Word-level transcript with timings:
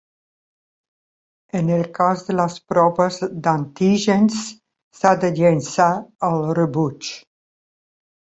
En 1.59 1.67
el 1.73 1.83
cas 1.97 2.23
de 2.29 2.35
les 2.37 2.55
proves 2.71 3.19
d’antígens, 3.47 4.39
s’ha 5.01 5.13
de 5.25 5.31
llençar 5.41 5.93
al 6.29 6.41
rebuig. 6.61 7.11